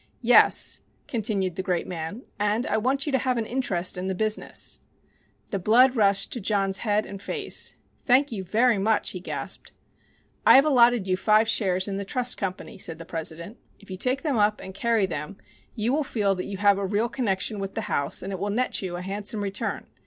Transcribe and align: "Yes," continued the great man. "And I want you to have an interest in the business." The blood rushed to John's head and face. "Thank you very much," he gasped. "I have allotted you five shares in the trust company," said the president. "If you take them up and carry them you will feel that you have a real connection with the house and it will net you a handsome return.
"Yes," 0.23 0.81
continued 1.07 1.57
the 1.57 1.61
great 1.61 1.85
man. 1.85 2.23
"And 2.39 2.65
I 2.65 2.75
want 2.77 3.05
you 3.05 3.11
to 3.11 3.19
have 3.19 3.37
an 3.37 3.45
interest 3.45 3.97
in 3.99 4.07
the 4.07 4.15
business." 4.15 4.79
The 5.51 5.59
blood 5.59 5.95
rushed 5.95 6.31
to 6.31 6.41
John's 6.41 6.79
head 6.79 7.05
and 7.05 7.21
face. 7.21 7.75
"Thank 8.03 8.31
you 8.31 8.43
very 8.43 8.79
much," 8.79 9.11
he 9.11 9.19
gasped. 9.19 9.73
"I 10.43 10.55
have 10.55 10.65
allotted 10.65 11.05
you 11.07 11.17
five 11.17 11.47
shares 11.47 11.87
in 11.87 11.97
the 11.97 12.03
trust 12.03 12.35
company," 12.35 12.79
said 12.79 12.97
the 12.97 13.05
president. 13.05 13.57
"If 13.77 13.91
you 13.91 13.95
take 13.97 14.23
them 14.23 14.37
up 14.39 14.59
and 14.59 14.73
carry 14.73 15.05
them 15.05 15.37
you 15.75 15.93
will 15.93 16.03
feel 16.03 16.33
that 16.33 16.45
you 16.45 16.57
have 16.57 16.79
a 16.79 16.85
real 16.87 17.07
connection 17.07 17.59
with 17.59 17.75
the 17.75 17.81
house 17.81 18.23
and 18.23 18.33
it 18.33 18.39
will 18.39 18.49
net 18.49 18.81
you 18.81 18.95
a 18.95 19.03
handsome 19.03 19.43
return. 19.43 19.85